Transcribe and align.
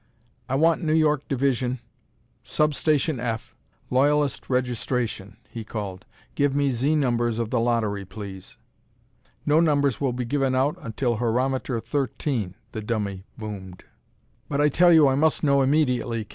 "I 0.49 0.55
want 0.55 0.81
New 0.81 0.95
York 0.95 1.27
Division, 1.27 1.79
Sub 2.43 2.73
station 2.73 3.19
F, 3.19 3.53
Loyalist 3.91 4.49
Registration," 4.49 5.37
he 5.47 5.63
called. 5.63 6.05
"Give 6.33 6.55
me 6.55 6.71
Z 6.71 6.95
numbers 6.95 7.37
of 7.37 7.51
the 7.51 7.59
lottery, 7.59 8.03
please." 8.03 8.57
"No 9.45 9.59
numbers 9.59 10.01
will 10.01 10.11
be 10.11 10.25
given 10.25 10.55
out 10.55 10.75
until 10.81 11.17
Horometer 11.17 11.79
13," 11.79 12.55
the 12.71 12.81
dummy 12.81 13.25
boomed. 13.37 13.83
"But 14.49 14.59
I 14.59 14.69
tell 14.69 14.91
you 14.91 15.07
I 15.07 15.13
must 15.13 15.43
know 15.43 15.61
immediately!" 15.61 16.27